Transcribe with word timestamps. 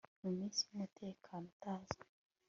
Munsi 0.21 0.59
yumutekano 0.65 1.45
utazwi 1.53 2.05